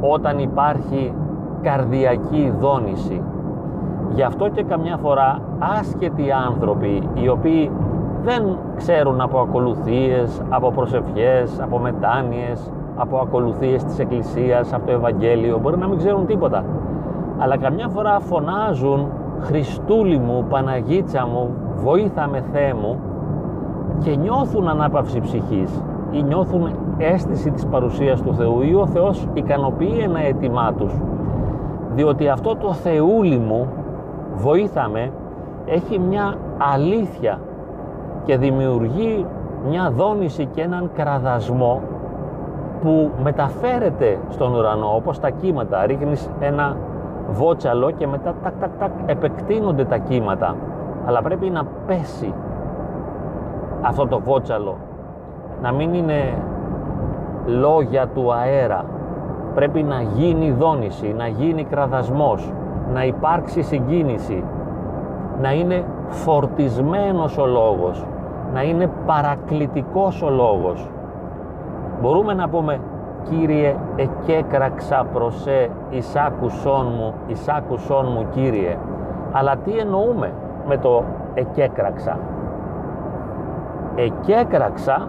[0.00, 1.14] όταν υπάρχει
[1.62, 3.22] καρδιακή δόνηση.
[4.14, 5.40] Γι' αυτό και καμιά φορά
[5.78, 7.70] άσχετοι άνθρωποι οι οποίοι
[8.22, 15.58] δεν ξέρουν από ακολουθίες, από προσευχές, από μετάνοιες, από ακολουθίες της Εκκλησίας, από το Ευαγγέλιο,
[15.58, 16.64] μπορεί να μην ξέρουν τίποτα.
[17.38, 19.06] Αλλά καμιά φορά φωνάζουν
[19.40, 22.98] «Χριστούλη μου, Παναγίτσα μου, βοήθα με Θεέ μου»
[23.98, 30.00] και νιώθουν ανάπαυση ψυχής ή νιώθουν αίσθηση της παρουσίας του Θεού ή ο Θεός ικανοποιεί
[30.02, 30.92] ένα αίτημά τους
[31.94, 33.66] διότι αυτό το Θεούλη μου
[34.36, 35.10] βοήθαμε
[35.66, 37.40] έχει μια αλήθεια
[38.24, 39.26] και δημιουργεί
[39.68, 41.80] μια δόνηση και έναν κραδασμό
[42.82, 45.86] που μεταφέρεται στον ουρανό όπως τα κύματα.
[45.86, 46.76] Ρίχνεις ένα
[47.30, 50.56] βότσαλο και μετά τακ τακ τακ επεκτείνονται τα κύματα.
[51.06, 52.34] Αλλά πρέπει να πέσει
[53.82, 54.76] αυτό το βότσαλο
[55.62, 56.34] να μην είναι
[57.46, 58.84] λόγια του αέρα.
[59.54, 62.52] Πρέπει να γίνει δόνηση, να γίνει κραδασμός,
[62.92, 64.44] να υπάρξει συγκίνηση,
[65.40, 68.06] να είναι φορτισμένος ο λόγος,
[68.52, 70.90] να είναι παρακλητικός ο λόγος.
[72.00, 72.80] Μπορούμε να πούμε
[73.30, 78.76] Κύριε εκέκραξα προς σε εισάκουσόν μου, εισάκουσόν μου Κύριε.
[79.32, 80.32] Αλλά τι εννοούμε
[80.68, 82.18] με το εκέκραξα.
[83.94, 85.08] Εκέκραξα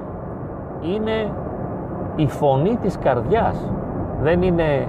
[0.82, 1.32] είναι
[2.16, 3.70] η φωνή της καρδιάς.
[4.22, 4.88] Δεν είναι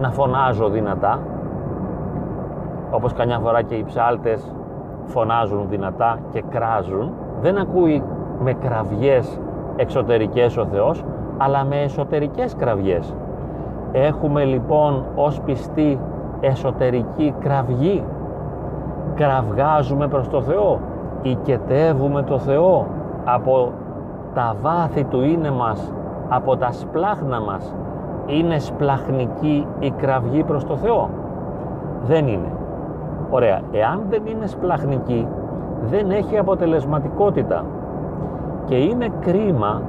[0.00, 1.18] να φωνάζω δυνατά,
[2.94, 4.52] όπως καμιά φορά και οι ψάλτες
[5.04, 7.12] φωνάζουν δυνατά και κράζουν.
[7.40, 8.02] Δεν ακούει
[8.40, 9.40] με κραυγές
[9.76, 11.04] εξωτερικές ο Θεός,
[11.38, 13.14] αλλά με εσωτερικές κραυγές.
[13.92, 15.98] Έχουμε λοιπόν ως πιστοί
[16.40, 18.04] εσωτερική κραυγή.
[19.14, 20.80] Κραυγάζουμε προς το Θεό,
[21.22, 22.86] οικετεύουμε το Θεό
[23.24, 23.72] από
[24.34, 25.92] τα βάθη του είναι μας
[26.28, 27.74] από τα σπλάχνα μας
[28.26, 31.08] είναι σπλαχνική η κραυγή προς το Θεό
[32.06, 32.48] δεν είναι
[33.34, 35.28] ωραία, εάν δεν είναι σπλαχνική
[35.90, 37.64] δεν έχει αποτελεσματικότητα
[38.64, 39.82] και είναι κρίμα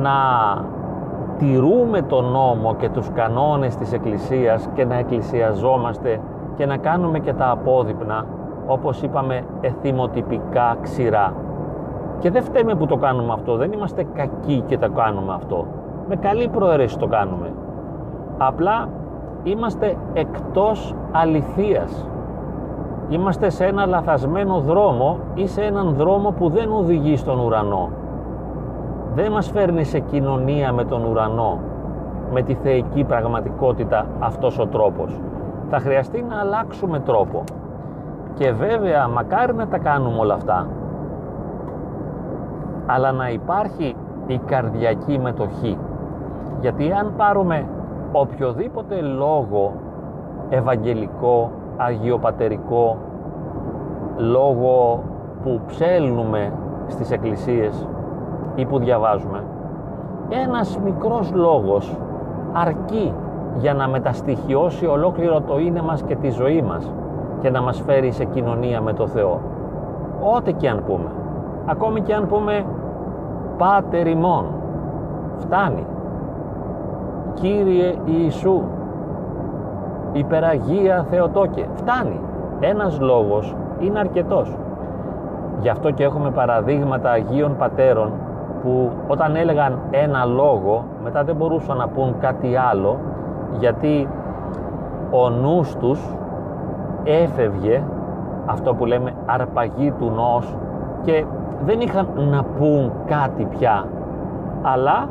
[0.00, 0.12] να
[1.38, 6.20] τηρούμε τον νόμο και τους κανόνες της Εκκλησίας και να εκκλησιαζόμαστε
[6.56, 8.24] και να κάνουμε και τα απόδειπνα
[8.66, 11.32] όπως είπαμε εθιμοτυπικά ξηρά
[12.18, 15.66] και δεν φταίμε που το κάνουμε αυτό, δεν είμαστε κακοί και τα κάνουμε αυτό.
[16.08, 17.52] Με καλή προαίρεση το κάνουμε.
[18.38, 18.88] Απλά
[19.46, 22.08] είμαστε εκτός αληθείας.
[23.08, 27.88] Είμαστε σε ένα λαθασμένο δρόμο ή σε έναν δρόμο που δεν οδηγεί στον ουρανό.
[29.14, 31.58] Δεν μας φέρνει σε κοινωνία με τον ουρανό,
[32.32, 35.20] με τη θεϊκή πραγματικότητα αυτός ο τρόπος.
[35.70, 37.44] Θα χρειαστεί να αλλάξουμε τρόπο.
[38.34, 40.66] Και βέβαια μακάρι να τα κάνουμε όλα αυτά.
[42.86, 45.78] Αλλά να υπάρχει η καρδιακή μετοχή.
[46.60, 47.64] Γιατί αν πάρουμε
[48.20, 49.72] οποιοδήποτε λόγο
[50.48, 52.96] ευαγγελικό, αγιοπατερικό,
[54.16, 55.02] λόγο
[55.42, 56.52] που ψέλνουμε
[56.86, 57.88] στις εκκλησίες
[58.54, 59.44] ή που διαβάζουμε,
[60.28, 61.96] ένας μικρός λόγος
[62.52, 63.14] αρκεί
[63.58, 66.92] για να μεταστοιχειώσει ολόκληρο το είναι μας και τη ζωή μας
[67.40, 69.40] και να μας φέρει σε κοινωνία με το Θεό.
[70.36, 71.10] Ό,τι και αν πούμε.
[71.66, 72.64] Ακόμη και αν πούμε
[73.58, 74.44] Πάτερ ημών.
[75.36, 75.86] Φτάνει.
[77.40, 78.62] Κύριε Ιησού.
[80.12, 81.68] Υπεραγία Θεοτόκε.
[81.74, 82.20] Φτάνει.
[82.60, 84.56] Ένας λόγος είναι αρκετός.
[85.60, 88.12] Γι' αυτό και έχουμε παραδείγματα Αγίων Πατέρων
[88.62, 92.98] που όταν έλεγαν ένα λόγο μετά δεν μπορούσαν να πούν κάτι άλλο
[93.58, 94.08] γιατί
[95.10, 96.00] ο νους τους
[97.04, 97.82] έφευγε
[98.46, 100.56] αυτό που λέμε αρπαγή του νος
[101.02, 101.24] και
[101.64, 103.84] δεν είχαν να πούν κάτι πια
[104.62, 105.08] αλλά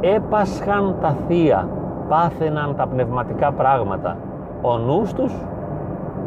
[0.00, 1.68] έπασχαν τα θεία
[2.08, 4.16] πάθαιναν τα πνευματικά πράγματα.
[4.62, 5.34] Ο νους τους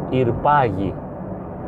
[0.08, 0.94] ηρπάγει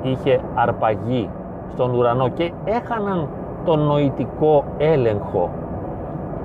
[0.02, 1.30] είχε αρπαγή
[1.68, 3.28] στον ουρανό και έχαναν
[3.64, 5.50] τον νοητικό έλεγχο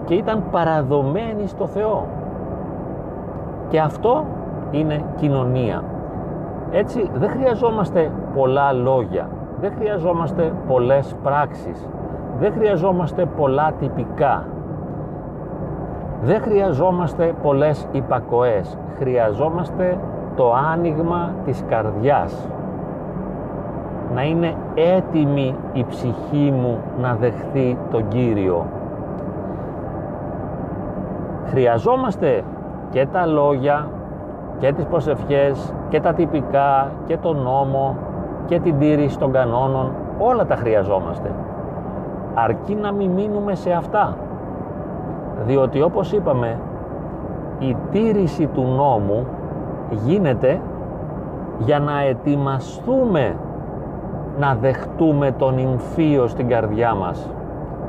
[0.05, 2.07] και ήταν παραδομένοι στο Θεό.
[3.67, 4.25] Και αυτό
[4.71, 5.83] είναι κοινωνία.
[6.71, 9.29] Έτσι δεν χρειαζόμαστε πολλά λόγια
[9.61, 11.89] δεν χρειαζόμαστε πολλές πράξεις
[12.39, 14.45] δεν χρειαζόμαστε πολλά τυπικά
[16.23, 18.77] δεν χρειαζόμαστε πολλές υπακοές.
[18.97, 19.97] Χρειαζόμαστε
[20.35, 22.47] το άνοιγμα της καρδιάς.
[24.13, 28.65] Να είναι έτοιμη η ψυχή μου να δεχθεί τον Κύριο.
[31.45, 32.43] Χρειαζόμαστε
[32.89, 33.87] και τα λόγια
[34.59, 37.95] και τις προσευχές και τα τυπικά και τον νόμο
[38.45, 39.91] και την τήρηση των κανόνων.
[40.19, 41.31] Όλα τα χρειαζόμαστε.
[42.33, 44.15] Αρκεί να μην μείνουμε σε αυτά
[45.45, 46.57] διότι όπως είπαμε
[47.59, 49.25] η τήρηση του νόμου
[50.05, 50.59] γίνεται
[51.59, 53.35] για να ετοιμαστούμε
[54.39, 57.29] να δεχτούμε τον υμφίο στην καρδιά μας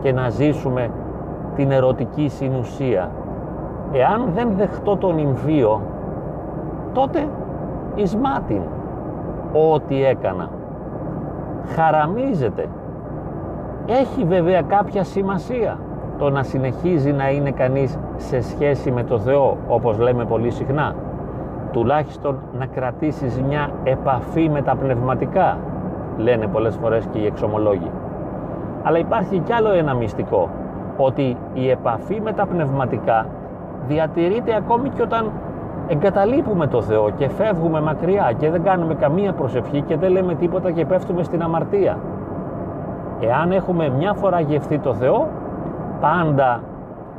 [0.02, 0.90] και να ζήσουμε
[1.54, 3.10] την ερωτική συνουσία.
[3.92, 5.80] Εάν δεν δεχτώ τον υμφίο,
[6.92, 7.28] τότε
[7.94, 8.62] εις μάτιν
[9.72, 10.48] ό,τι έκανα.
[11.74, 12.68] Χαραμίζεται.
[13.86, 15.78] Έχει βέβαια κάποια σημασία
[16.20, 20.94] το να συνεχίζει να είναι κανείς σε σχέση με το Θεό, όπως λέμε πολύ συχνά.
[21.72, 25.58] Τουλάχιστον να κρατήσεις μια επαφή με τα πνευματικά,
[26.16, 27.90] λένε πολλές φορές και οι εξομολόγοι.
[28.82, 30.48] Αλλά υπάρχει κι άλλο ένα μυστικό,
[30.96, 33.26] ότι η επαφή με τα πνευματικά
[33.88, 35.30] διατηρείται ακόμη και όταν
[35.88, 40.70] εγκαταλείπουμε το Θεό και φεύγουμε μακριά και δεν κάνουμε καμία προσευχή και δεν λέμε τίποτα
[40.70, 41.98] και πέφτουμε στην αμαρτία.
[43.20, 45.28] Εάν έχουμε μια φορά γευθεί το Θεό,
[46.00, 46.60] πάντα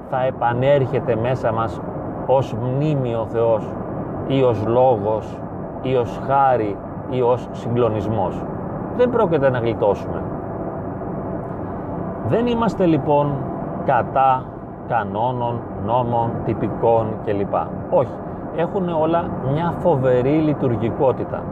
[0.10, 1.82] θα επανέρχεται μέσα μας
[2.26, 3.63] ως μνήμη ο Θεός
[4.28, 5.38] ή ως λόγος
[5.82, 6.78] ή ως χάρη
[7.10, 8.44] ή ως συγκλονισμός.
[8.98, 10.22] Δεν πρόκειται να γλιτώσουμε.
[12.28, 13.34] Δεν είμαστε λοιπόν
[13.86, 14.44] κατά
[14.88, 17.54] κανόνων, νόμων, τυπικών κλπ.
[17.89, 18.13] Όχι
[18.56, 21.44] έχουν όλα μια φοβερή λειτουργικότητα.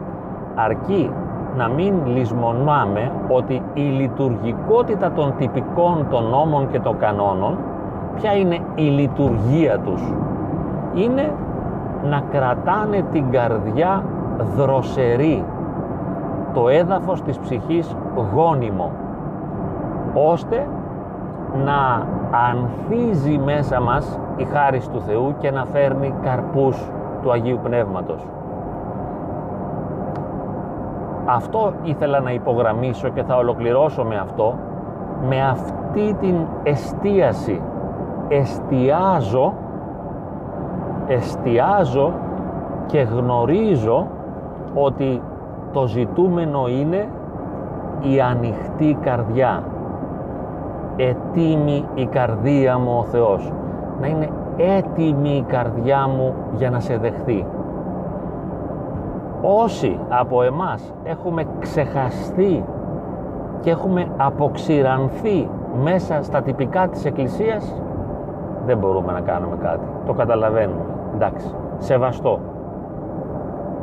[0.55, 1.11] Αρκεί
[1.59, 7.57] να μην λησμονάμε ότι η λειτουργικότητα των τυπικών των νόμων και των κανόνων
[8.15, 10.01] ποια είναι η λειτουργία τους
[10.93, 11.31] είναι
[12.09, 14.03] να κρατάνε την καρδιά
[14.55, 15.43] δροσερή
[16.53, 17.95] το έδαφος της ψυχής
[18.33, 18.91] γόνιμο
[20.13, 20.67] ώστε
[21.65, 22.07] να
[22.49, 26.91] ανθίζει μέσα μας η χάρις του Θεού και να φέρνει καρπούς
[27.21, 28.25] του Αγίου Πνεύματος.
[31.35, 34.55] Αυτό ήθελα να υπογραμμίσω και θα ολοκληρώσω με αυτό,
[35.27, 37.61] με αυτή την εστίαση.
[38.27, 39.53] Εστιάζω,
[41.07, 42.13] εστιάζω
[42.85, 44.07] και γνωρίζω
[44.73, 45.21] ότι
[45.71, 47.07] το ζητούμενο είναι
[48.01, 49.63] η ανοιχτή καρδιά.
[50.95, 53.51] Ετοίμη η καρδία μου ο Θεός
[54.01, 57.45] να είναι έτοιμη η καρδιά μου για να σε δεχθεί.
[59.41, 62.63] Όσοι από εμάς έχουμε ξεχαστεί
[63.59, 65.49] και έχουμε αποξηρανθεί
[65.83, 67.81] μέσα στα τυπικά της Εκκλησίας,
[68.65, 69.85] δεν μπορούμε να κάνουμε κάτι.
[70.05, 70.81] Το καταλαβαίνουμε.
[71.13, 71.55] Εντάξει.
[71.77, 72.39] Σεβαστό.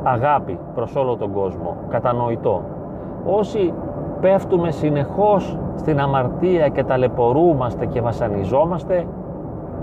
[0.03, 1.77] Αγάπη προς όλο τον κόσμο.
[1.89, 2.63] Κατανοητό.
[3.25, 3.75] Όσοι
[4.21, 9.07] πέφτουμε συνεχώς στην αμαρτία και ταλαιπωρούμαστε και βασανιζόμαστε,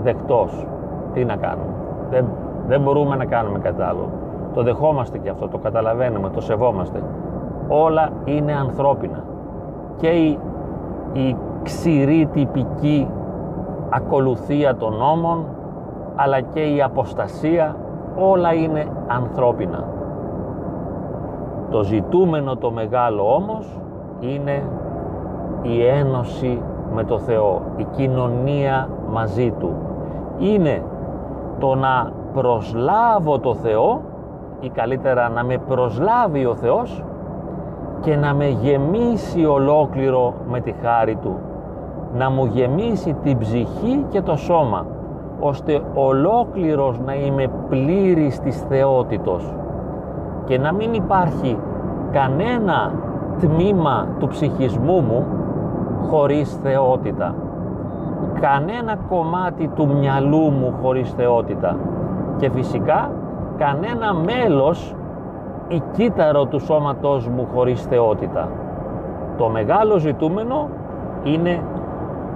[0.02, 0.66] δεκτός.
[1.12, 1.74] Τι να κάνουμε.
[2.10, 2.26] Δεν,
[2.66, 4.08] δεν μπορούμε να κάνουμε κάτι άλλο.
[4.54, 7.02] Το δεχόμαστε και αυτό, το καταλαβαίνουμε, το σεβόμαστε.
[7.68, 9.24] Όλα είναι ανθρώπινα.
[9.96, 10.38] Και η,
[11.12, 13.08] η ξηρή τυπική
[13.90, 15.44] ακολουθία των νόμων,
[16.16, 17.76] αλλά και η αποστασία,
[18.18, 19.84] όλα είναι ανθρώπινα.
[21.70, 23.78] Το ζητούμενο το μεγάλο όμως
[24.20, 24.62] είναι
[25.62, 26.62] η ένωση
[26.94, 29.72] με το Θεό, η κοινωνία μαζί Του.
[30.38, 30.82] Είναι
[31.58, 34.00] το να προσλάβω το Θεό
[34.64, 37.04] ή καλύτερα να με προσλάβει ο Θεός
[38.00, 41.38] και να με γεμίσει ολόκληρο με τη χάρη Του.
[42.16, 44.86] Να μου γεμίσει την ψυχή και το σώμα
[45.40, 49.54] ώστε ολόκληρος να είμαι πλήρης της θεότητος
[50.44, 51.58] και να μην υπάρχει
[52.12, 52.92] κανένα
[53.40, 55.24] τμήμα του ψυχισμού μου
[56.10, 57.34] χωρίς θεότητα.
[58.40, 61.76] Κανένα κομμάτι του μυαλού μου χωρίς θεότητα.
[62.36, 63.10] Και φυσικά
[63.58, 64.94] κανένα μέλος
[65.68, 68.48] ή κύτταρο του σώματός μου χωρίς θεότητα.
[69.36, 70.68] Το μεγάλο ζητούμενο
[71.22, 71.60] είναι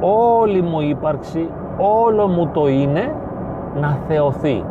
[0.00, 1.48] όλη μου ύπαρξη,
[1.78, 3.14] όλο μου το είναι
[3.80, 4.64] να θεωθεί,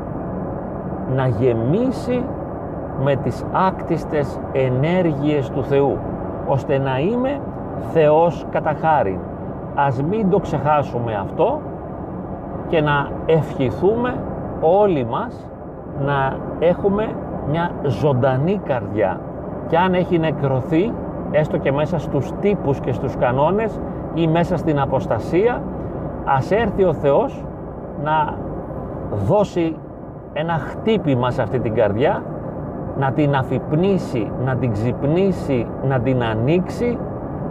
[1.15, 2.23] να γεμίσει
[3.03, 5.97] με τις άκτιστες ενέργειες του Θεού,
[6.47, 7.39] ώστε να είμαι
[7.93, 9.19] Θεός κατά χάρη.
[9.75, 11.59] Ας μην το ξεχάσουμε αυτό
[12.67, 14.15] και να ευχηθούμε
[14.61, 15.49] όλοι μας
[16.05, 17.09] να έχουμε
[17.49, 19.19] μια ζωντανή καρδιά.
[19.67, 20.93] Και αν έχει νεκρωθεί
[21.31, 23.79] έστω και μέσα στους τύπους και στους κανόνες
[24.13, 25.61] ή μέσα στην αποστασία
[26.25, 27.43] ας έρθει ο Θεός
[28.03, 28.33] να
[29.27, 29.75] δώσει
[30.33, 32.23] ένα χτύπημα σε αυτή την καρδιά
[32.97, 36.97] να την αφυπνήσει, να την ξυπνήσει, να την ανοίξει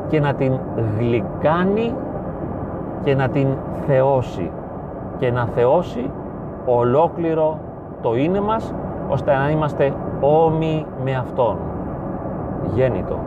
[0.09, 0.53] και να την
[0.99, 1.95] γλυκάνει
[3.03, 3.49] και να την
[3.87, 4.51] θεώσει.
[5.19, 6.11] Και να θεώσει
[6.67, 7.59] ολόκληρο
[8.07, 8.75] το είναι μας
[9.09, 11.57] ώστε να είμαστε όμοι με Αυτόν.
[12.75, 13.19] Γέννητο.